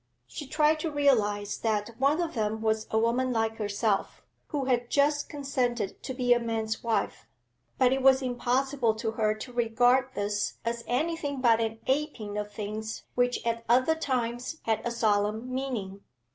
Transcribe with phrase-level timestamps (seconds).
[0.25, 4.89] She tried to realise that one of them was a woman like herself, who had
[4.89, 7.27] just consented to be a man's wife;
[7.77, 12.51] but it was impossible to her to regard this as anything but an aping of
[12.51, 16.01] things which at other times had a solemn meaning.